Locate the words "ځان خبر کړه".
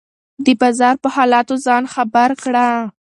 1.65-2.67